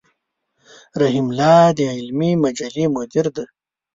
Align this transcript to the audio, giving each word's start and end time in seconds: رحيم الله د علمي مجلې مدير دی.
رحيم 1.01 1.25
الله 1.31 1.59
د 1.77 1.79
علمي 1.95 2.31
مجلې 2.43 2.85
مدير 2.95 3.25
دی. 3.35 3.45